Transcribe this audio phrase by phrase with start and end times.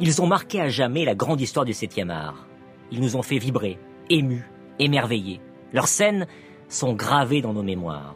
[0.00, 2.46] Ils ont marqué à jamais la grande histoire du 7e art.
[2.92, 3.78] Ils nous ont fait vibrer,
[4.08, 5.40] émus, émerveillés.
[5.72, 6.28] Leurs scènes
[6.68, 8.14] sont gravées dans nos mémoires.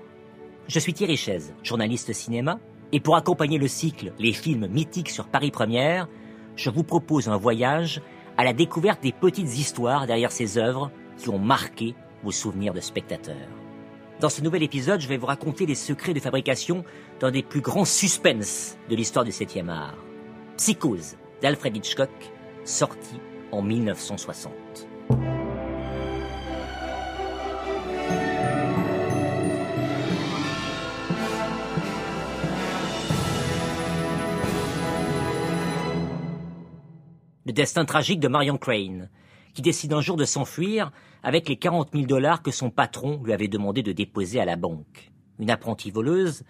[0.68, 2.60] Je suis Thierry Chaise, journaliste cinéma,
[2.92, 6.06] et pour accompagner le cycle Les films mythiques sur Paris Première,
[6.54, 8.00] je vous propose un voyage
[8.36, 12.80] à la découverte des petites histoires derrière ces œuvres qui ont marqué vos souvenirs de
[12.80, 13.48] spectateurs.
[14.20, 16.84] Dans ce nouvel épisode, je vais vous raconter les secrets de fabrication
[17.18, 19.96] d'un des plus grands suspens de l'histoire du 7e art.
[20.56, 22.08] Psychose d'Alfred Hitchcock,
[22.64, 23.20] sorti
[23.50, 24.52] en 1960.
[37.44, 39.10] Le destin tragique de Marion Crane,
[39.52, 40.92] qui décide un jour de s'enfuir
[41.24, 44.54] avec les 40 000 dollars que son patron lui avait demandé de déposer à la
[44.54, 45.10] banque.
[45.40, 46.44] Une apprentie voleuse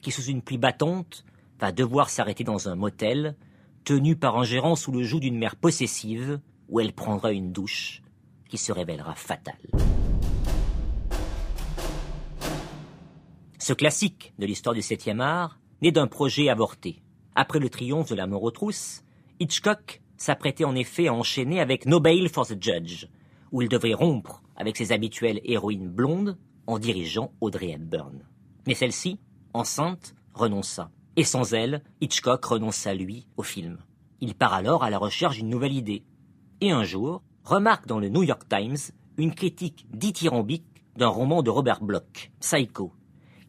[0.00, 1.24] qui, sous une pluie battante,
[1.60, 3.36] va devoir s'arrêter dans un motel,
[3.84, 8.02] tenue par un gérant sous le joug d'une mère possessive, où elle prendra une douche
[8.48, 9.58] qui se révélera fatale.
[13.58, 17.02] Ce classique de l'histoire du septième art naît d'un projet avorté.
[17.34, 19.04] Après le triomphe de la mort aux trousses,
[19.40, 23.06] Hitchcock s'apprêtait en effet à enchaîner avec No Bail for the Judge,
[23.52, 28.24] où il devrait rompre avec ses habituelles héroïnes blondes en dirigeant Audrey Hepburn.
[28.66, 29.18] Mais celle-ci,
[29.54, 30.90] enceinte, renonça.
[31.16, 33.78] Et sans elle, Hitchcock renonce à lui au film.
[34.20, 36.04] Il part alors à la recherche d'une nouvelle idée.
[36.60, 38.76] Et un jour, remarque dans le New York Times
[39.18, 42.92] une critique dithyrambique d'un roman de Robert Bloch, Psycho,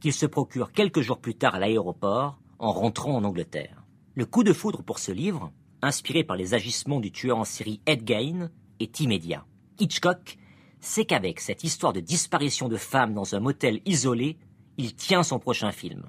[0.02, 3.84] qu'il se procure quelques jours plus tard à l'aéroport en rentrant en Angleterre.
[4.16, 7.82] Le coup de foudre pour ce livre, inspiré par les agissements du tueur en série
[7.86, 9.46] Ed Gein, est immédiat.
[9.80, 10.38] Hitchcock
[10.80, 14.38] sait qu'avec cette histoire de disparition de femmes dans un motel isolé,
[14.78, 16.04] il tient son prochain film.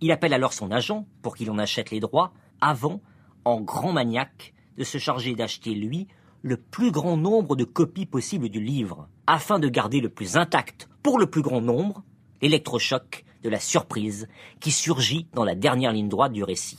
[0.00, 3.00] Il appelle alors son agent pour qu'il en achète les droits avant,
[3.44, 6.06] en grand maniaque, de se charger d'acheter lui
[6.42, 10.88] le plus grand nombre de copies possibles du livre, afin de garder le plus intact
[11.02, 12.04] pour le plus grand nombre
[12.42, 14.28] l'électrochoc de la surprise
[14.60, 16.78] qui surgit dans la dernière ligne droite du récit.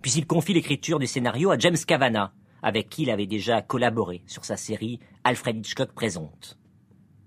[0.00, 2.30] Puis il confie l'écriture du scénario à James Cavanagh,
[2.62, 6.58] avec qui il avait déjà collaboré sur sa série Alfred Hitchcock présente.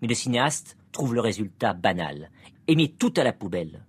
[0.01, 2.29] Mais le cinéaste trouve le résultat banal
[2.67, 3.85] et met tout à la poubelle.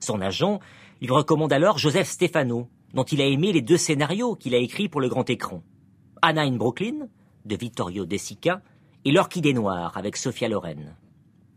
[0.00, 0.60] Son agent
[1.00, 4.88] lui recommande alors Joseph Stefano, dont il a aimé les deux scénarios qu'il a écrits
[4.88, 5.62] pour le grand écran.
[6.22, 7.08] Anna in Brooklyn,
[7.44, 8.62] de Vittorio De Sica,
[9.04, 10.96] et L'Orchidée Noire, avec Sophia Loren.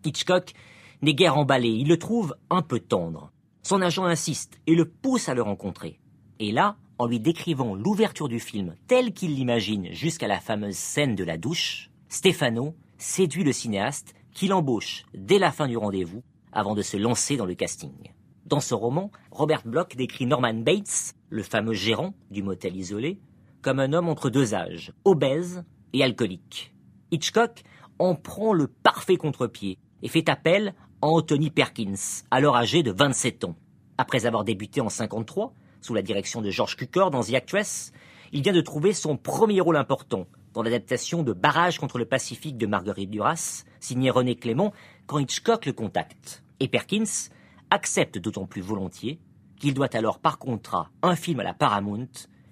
[0.03, 0.53] Hitchcock
[1.01, 3.31] n'est guère emballé, il le trouve un peu tendre.
[3.63, 5.99] Son agent insiste et le pousse à le rencontrer.
[6.39, 11.15] Et là, en lui décrivant l'ouverture du film telle qu'il l'imagine jusqu'à la fameuse scène
[11.15, 16.75] de la douche, Stefano séduit le cinéaste qui l'embauche dès la fin du rendez-vous avant
[16.75, 18.11] de se lancer dans le casting.
[18.45, 23.19] Dans ce roman, Robert Bloch décrit Norman Bates, le fameux gérant du motel isolé,
[23.61, 25.63] comme un homme entre deux âges, obèse
[25.93, 26.73] et alcoolique.
[27.11, 27.63] Hitchcock
[27.99, 33.43] en prend le parfait contre-pied et fait appel à Anthony Perkins, alors âgé de 27
[33.43, 33.55] ans.
[33.97, 35.53] Après avoir débuté en 53,
[35.87, 37.93] sous la direction de George Cukor dans The Actress,
[38.33, 42.57] il vient de trouver son premier rôle important dans l'adaptation de Barrage contre le Pacifique
[42.57, 44.73] de Marguerite Duras, signé René Clément,
[45.05, 46.43] quand Hitchcock le contacte.
[46.59, 47.29] Et Perkins
[47.69, 49.21] accepte d'autant plus volontiers
[49.61, 52.09] qu'il doit alors par contrat un film à la Paramount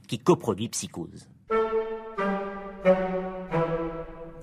[0.07, 1.27] qui coproduit Psychose.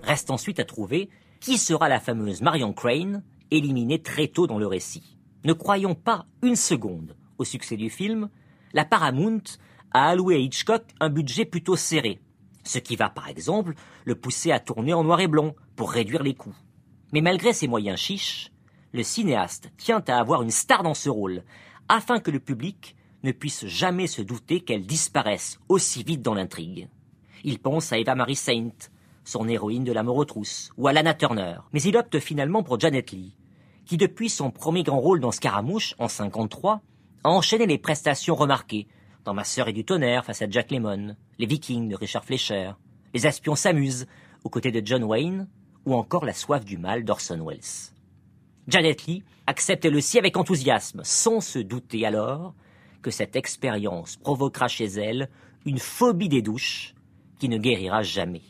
[0.02, 1.08] Reste ensuite à trouver
[1.40, 5.16] qui sera la fameuse Marion Crane, éliminée très tôt dans le récit.
[5.46, 8.28] Ne croyons pas une seconde au succès du film,
[8.72, 9.42] la Paramount
[9.92, 12.20] a alloué à Hitchcock un budget plutôt serré,
[12.64, 13.74] ce qui va par exemple
[14.04, 16.56] le pousser à tourner en noir et blanc pour réduire les coûts.
[17.12, 18.50] Mais malgré ses moyens chiches,
[18.92, 21.42] le cinéaste tient à avoir une star dans ce rôle,
[21.88, 26.88] afin que le public ne puisse jamais se douter qu'elle disparaisse aussi vite dans l'intrigue.
[27.44, 28.70] Il pense à Eva Marie Saint,
[29.24, 32.80] son héroïne de la aux trousses, ou à Lana Turner, mais il opte finalement pour
[32.80, 33.36] Janet Lee,
[33.84, 36.82] qui depuis son premier grand rôle dans Scaramouche en 53
[37.24, 38.86] a enchaîné les prestations remarquées
[39.24, 42.72] dans Ma sœur et du tonnerre face à Jack Lemmon, Les Vikings de Richard Fleischer,
[43.14, 44.06] Les espions s'amusent
[44.44, 45.48] aux côtés de John Wayne,
[45.86, 47.92] ou encore La soif du mal d'Orson Welles.
[48.68, 52.54] Janet Lee accepte elle aussi avec enthousiasme, sans se douter alors
[53.02, 55.28] que cette expérience provoquera chez elle
[55.64, 56.94] une phobie des douches
[57.38, 58.42] qui ne guérira jamais.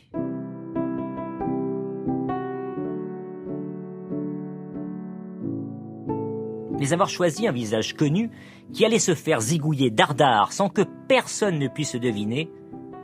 [6.83, 8.29] Mais avoir choisi un visage connu
[8.73, 12.51] qui allait se faire zigouiller dardard sans que personne ne puisse deviner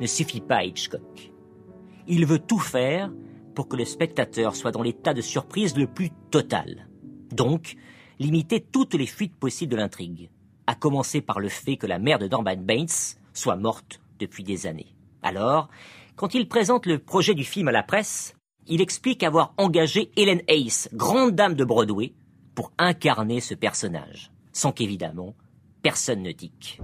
[0.01, 1.31] ne suffit pas à Hitchcock.
[2.05, 3.09] Il veut tout faire
[3.55, 6.89] pour que le spectateur soit dans l'état de surprise le plus total.
[7.31, 7.77] Donc,
[8.19, 10.29] limiter toutes les fuites possibles de l'intrigue,
[10.67, 14.67] à commencer par le fait que la mère de Norman Bates soit morte depuis des
[14.67, 14.93] années.
[15.21, 15.69] Alors,
[16.17, 18.35] quand il présente le projet du film à la presse,
[18.67, 22.13] il explique avoir engagé Helen Hayes, grande dame de Broadway,
[22.59, 25.33] pour incarner ce personnage, sans qu'évidemment
[25.81, 26.81] personne ne tique.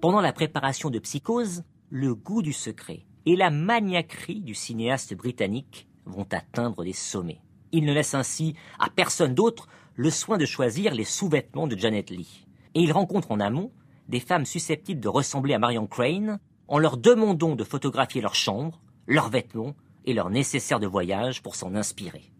[0.00, 5.88] Pendant la préparation de Psychose, le goût du secret et la maniaquerie du cinéaste britannique
[6.06, 7.40] vont atteindre des sommets.
[7.72, 9.66] Il ne laisse ainsi à personne d'autre
[9.96, 12.46] le soin de choisir les sous-vêtements de Janet Lee.
[12.76, 13.72] Et il rencontre en amont
[14.08, 16.38] des femmes susceptibles de ressembler à Marion Crane
[16.68, 19.74] en leur demandant de photographier leur chambre, leurs vêtements
[20.04, 22.30] et leurs nécessaires de voyage pour s'en inspirer.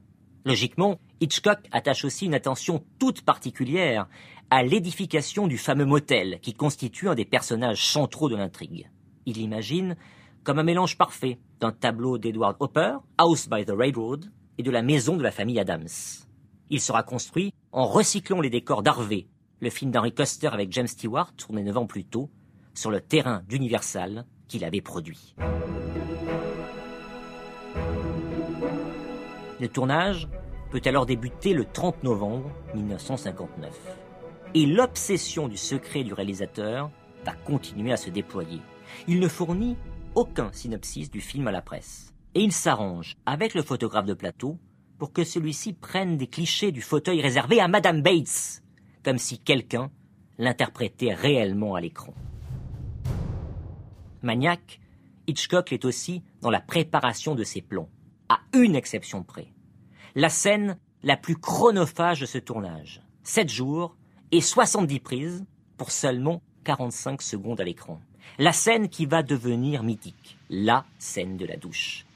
[0.45, 4.09] Logiquement, Hitchcock attache aussi une attention toute particulière
[4.51, 8.91] à l'édification du fameux motel qui constitue un des personnages centraux de l'intrigue.
[9.27, 9.97] Il l'imagine
[10.43, 14.83] comme un mélange parfait d'un tableau d'Edward Hopper, House by the Railroad, et de la
[14.83, 15.89] maison de la famille Adams.
[16.71, 19.27] Il sera construit en recyclant les décors d'Harvey,
[19.61, 22.31] le film d'Henry Custer avec James Stewart, tourné neuf ans plus tôt,
[22.75, 25.35] sur le terrain d'Universal qu'il avait produit.
[29.61, 30.27] Le tournage
[30.71, 33.71] peut alors débuter le 30 novembre 1959.
[34.55, 36.91] Et l'obsession du secret du réalisateur
[37.27, 38.63] va continuer à se déployer.
[39.07, 39.77] Il ne fournit
[40.15, 42.15] aucun synopsis du film à la presse.
[42.35, 44.57] Et il s'arrange avec le photographe de plateau
[44.97, 48.63] pour que celui-ci prenne des clichés du fauteuil réservé à Madame Bates,
[49.05, 49.91] comme si quelqu'un
[50.39, 52.15] l'interprétait réellement à l'écran.
[54.23, 54.81] Maniaque,
[55.27, 57.91] Hitchcock est aussi dans la préparation de ses plans,
[58.31, 59.49] à une exception près.
[60.15, 63.03] La scène la plus chronophage de ce tournage.
[63.25, 63.97] 7 jours
[64.31, 65.45] et 70 prises
[65.77, 68.01] pour seulement 45 secondes à l'écran.
[68.39, 72.07] La scène qui va devenir mythique, la scène de la douche.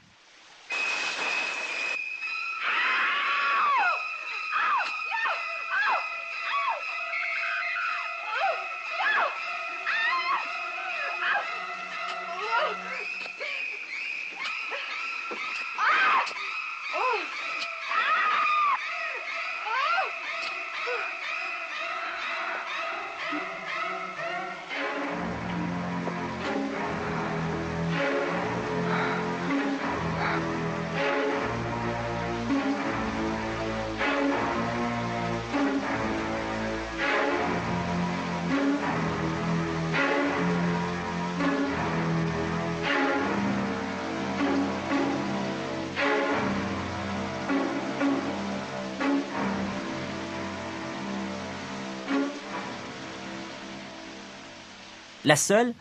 [55.25, 55.73] La seule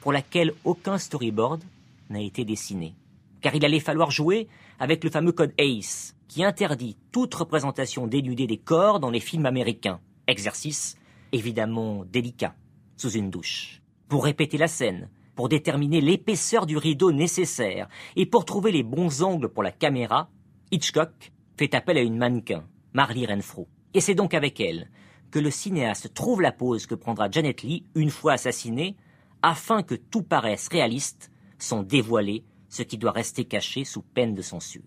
[0.00, 1.62] pour laquelle aucun storyboard
[2.10, 2.94] n'a été dessiné.
[3.40, 4.48] Car il allait falloir jouer
[4.80, 9.46] avec le fameux code ACE, qui interdit toute représentation dénudée des corps dans les films
[9.46, 10.00] américains.
[10.26, 10.96] Exercice
[11.32, 12.54] évidemment délicat,
[12.96, 13.82] sous une douche.
[14.08, 19.22] Pour répéter la scène, pour déterminer l'épaisseur du rideau nécessaire et pour trouver les bons
[19.22, 20.30] angles pour la caméra,
[20.70, 23.68] Hitchcock fait appel à une mannequin, Marley Renfro.
[23.94, 24.88] Et c'est donc avec elle
[25.30, 28.96] que le cinéaste trouve la pose que prendra Janet Lee une fois assassinée,
[29.42, 34.42] afin que tout paraisse réaliste, sans dévoiler ce qui doit rester caché sous peine de
[34.42, 34.82] censure.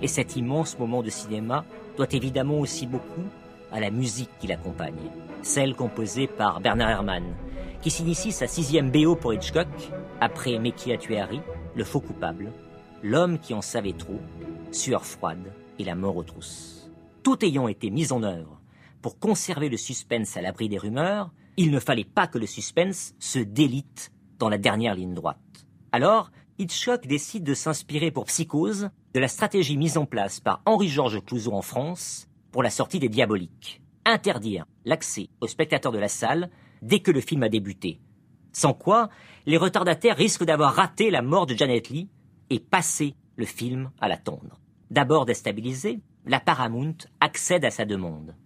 [0.00, 1.64] Et cet immense moment de cinéma
[1.96, 3.22] doit évidemment aussi beaucoup
[3.70, 5.10] à la musique qui l'accompagne,
[5.42, 7.34] celle composée par Bernard Herrmann,
[7.82, 9.66] qui s'initie sa sixième BO pour Hitchcock,
[10.20, 11.40] après Mais qui a tué Harry,
[11.74, 12.52] Le faux coupable,
[13.02, 14.20] L'homme qui en savait trop,
[14.70, 16.90] Sueur froide et La mort aux trousses.
[17.24, 18.60] Tout ayant été mis en œuvre
[19.02, 23.14] pour conserver le suspense à l'abri des rumeurs, il ne fallait pas que le suspense
[23.18, 25.38] se délite dans la dernière ligne droite.
[25.90, 31.24] Alors, Hitchcock décide de s'inspirer pour Psychose de la stratégie mise en place par Henri-Georges
[31.24, 33.82] Clouzot en France pour la sortie des Diaboliques.
[34.04, 36.48] Interdire l'accès aux spectateurs de la salle
[36.82, 38.00] dès que le film a débuté.
[38.52, 39.08] Sans quoi,
[39.46, 42.08] les retardataires risquent d'avoir raté la mort de Janet Lee
[42.50, 44.60] et passer le film à l'attendre.
[44.90, 48.36] D'abord déstabilisé, la Paramount accède à sa demande.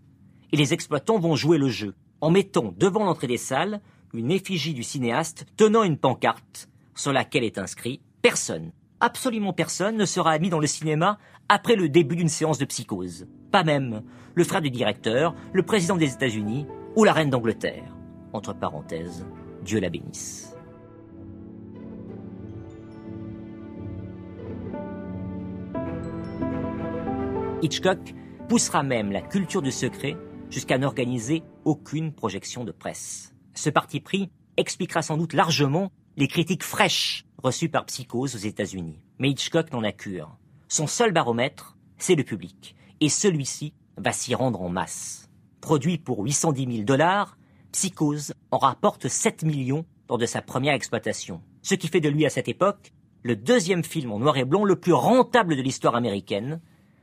[0.52, 3.80] Et les exploitants vont jouer le jeu en mettant devant l'entrée des salles
[4.14, 10.04] une effigie du cinéaste tenant une pancarte sur laquelle est inscrit Personne, absolument personne ne
[10.04, 13.26] sera admis dans le cinéma après le début d'une séance de psychose.
[13.50, 14.02] Pas même
[14.34, 17.95] le frère du directeur, le président des États-Unis ou la reine d'Angleterre
[18.36, 19.26] entre parenthèses,
[19.62, 20.54] Dieu la bénisse.
[27.62, 28.14] Hitchcock
[28.48, 30.16] poussera même la culture du secret
[30.50, 33.34] jusqu'à n'organiser aucune projection de presse.
[33.54, 39.00] Ce parti pris expliquera sans doute largement les critiques fraîches reçues par Psychose aux États-Unis.
[39.18, 40.36] Mais Hitchcock n'en a cure.
[40.68, 42.76] Son seul baromètre, c'est le public.
[43.00, 45.28] Et celui-ci va s'y rendre en masse.
[45.60, 47.38] Produit pour 810 000 dollars,
[47.76, 51.42] Psychose en rapporte 7 millions lors de sa première exploitation.
[51.60, 54.64] Ce qui fait de lui à cette époque le deuxième film en noir et blanc
[54.64, 56.62] le plus rentable de l'histoire américaine,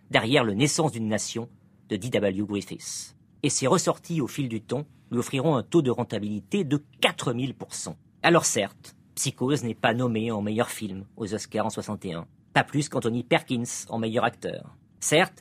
[0.09, 1.47] derrière Le Naissance d'une nation
[1.89, 2.41] de D.W.
[2.41, 3.15] Griffiths.
[3.43, 7.93] Et ses ressorties au fil du temps lui offriront un taux de rentabilité de 4000%.
[8.23, 12.89] Alors certes, Psychose n'est pas nommé en meilleur film aux Oscars en 61, pas plus
[12.89, 14.75] qu'Anthony Perkins en meilleur acteur.
[14.99, 15.39] Certes,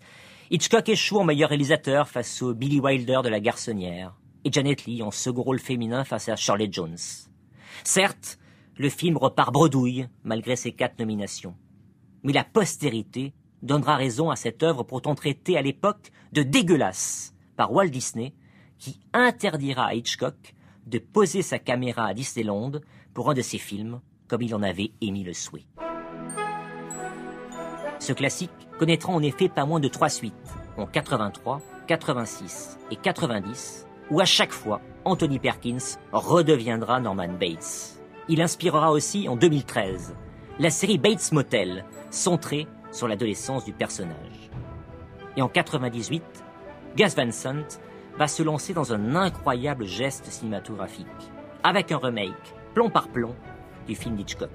[0.50, 5.02] Hitchcock échoue en meilleur réalisateur face au Billy Wilder de La Garçonnière, et Janet Lee
[5.02, 6.98] en second rôle féminin face à Shirley Jones.
[7.84, 8.38] Certes,
[8.76, 11.54] le film repart bredouille malgré ses quatre nominations.
[12.22, 17.72] Mais la postérité donnera raison à cette œuvre pourtant traitée à l'époque de dégueulasse par
[17.72, 18.34] Walt Disney,
[18.78, 20.54] qui interdira à Hitchcock
[20.86, 22.72] de poser sa caméra à Disneyland
[23.14, 25.66] pour un de ses films, comme il en avait émis le souhait.
[28.00, 30.34] Ce classique connaîtra en effet pas moins de trois suites,
[30.76, 38.00] en 83, 86 et 90, où à chaque fois, Anthony Perkins redeviendra Norman Bates.
[38.28, 40.14] Il inspirera aussi en 2013
[40.58, 44.50] la série Bates Motel, centrée sur l'adolescence du personnage.
[45.36, 46.22] Et en 98,
[46.96, 47.80] Gus Van Sant
[48.18, 51.06] va se lancer dans un incroyable geste cinématographique,
[51.62, 53.34] avec un remake, plan par plan,
[53.86, 54.50] du film d'Hitchcock.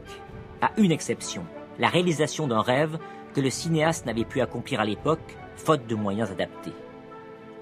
[0.61, 1.45] À une exception,
[1.79, 2.97] la réalisation d'un rêve
[3.33, 6.73] que le cinéaste n'avait pu accomplir à l'époque, faute de moyens adaptés.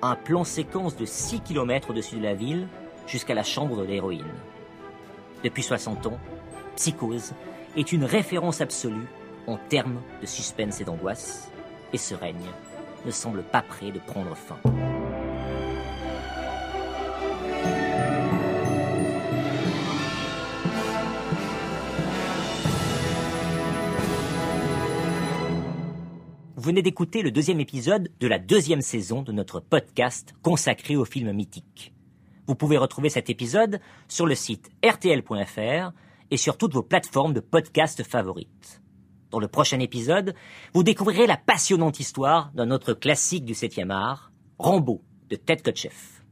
[0.02, 2.68] Un plan séquence de 6 km au-dessus de la ville,
[3.08, 4.24] jusqu'à la chambre de l'héroïne.
[5.44, 6.20] Depuis 60 ans,
[6.76, 7.34] Psychose
[7.76, 9.08] est une référence absolue
[9.48, 11.50] en termes de suspense et d'angoisse,
[11.94, 12.50] et ce règne
[13.06, 14.58] ne semble pas prêt de prendre fin.
[26.66, 31.32] Venez d'écouter le deuxième épisode de la deuxième saison de notre podcast consacré aux films
[31.32, 31.94] mythiques.
[32.48, 35.92] Vous pouvez retrouver cet épisode sur le site rtl.fr
[36.32, 38.82] et sur toutes vos plateformes de podcast favorites.
[39.30, 40.34] Dans le prochain épisode,
[40.74, 46.24] vous découvrirez la passionnante histoire d'un autre classique du 7e art, Rambo de Ted Kotcheff.